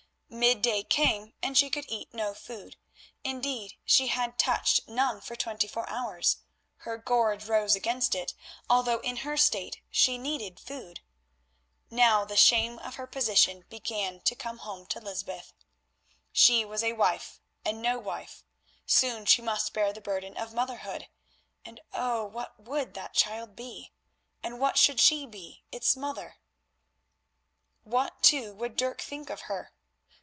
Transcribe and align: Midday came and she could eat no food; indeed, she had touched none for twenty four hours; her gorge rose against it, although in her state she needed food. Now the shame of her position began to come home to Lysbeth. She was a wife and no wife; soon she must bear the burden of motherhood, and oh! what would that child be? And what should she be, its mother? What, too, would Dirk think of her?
Midday 0.33 0.83
came 0.83 1.33
and 1.43 1.57
she 1.57 1.69
could 1.69 1.83
eat 1.89 2.13
no 2.13 2.33
food; 2.33 2.77
indeed, 3.21 3.73
she 3.83 4.07
had 4.07 4.39
touched 4.39 4.87
none 4.87 5.19
for 5.19 5.35
twenty 5.35 5.67
four 5.67 5.87
hours; 5.89 6.37
her 6.77 6.97
gorge 6.97 7.43
rose 7.49 7.75
against 7.75 8.15
it, 8.15 8.33
although 8.69 8.99
in 8.99 9.17
her 9.17 9.35
state 9.35 9.81
she 9.89 10.17
needed 10.17 10.57
food. 10.57 11.01
Now 11.89 12.23
the 12.23 12.37
shame 12.37 12.79
of 12.79 12.95
her 12.95 13.05
position 13.07 13.65
began 13.67 14.21
to 14.21 14.33
come 14.33 14.59
home 14.59 14.85
to 14.87 15.01
Lysbeth. 15.01 15.51
She 16.31 16.63
was 16.63 16.81
a 16.81 16.93
wife 16.93 17.41
and 17.65 17.81
no 17.81 17.99
wife; 17.99 18.45
soon 18.85 19.25
she 19.25 19.41
must 19.41 19.73
bear 19.73 19.91
the 19.91 19.99
burden 19.99 20.37
of 20.37 20.53
motherhood, 20.53 21.09
and 21.65 21.81
oh! 21.91 22.23
what 22.23 22.57
would 22.57 22.93
that 22.93 23.13
child 23.13 23.53
be? 23.53 23.91
And 24.41 24.61
what 24.61 24.77
should 24.77 25.01
she 25.01 25.25
be, 25.25 25.65
its 25.73 25.97
mother? 25.97 26.37
What, 27.83 28.23
too, 28.23 28.53
would 28.53 28.77
Dirk 28.77 29.01
think 29.01 29.29
of 29.29 29.41
her? 29.41 29.73